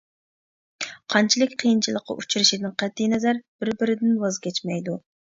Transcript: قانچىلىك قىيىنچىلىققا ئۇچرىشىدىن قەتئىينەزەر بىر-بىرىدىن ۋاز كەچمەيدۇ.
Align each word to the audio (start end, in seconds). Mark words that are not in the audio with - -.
قانچىلىك 1.13 1.51
قىيىنچىلىققا 1.63 2.15
ئۇچرىشىدىن 2.21 2.73
قەتئىينەزەر 2.83 3.41
بىر-بىرىدىن 3.65 4.15
ۋاز 4.23 4.41
كەچمەيدۇ. 4.47 4.97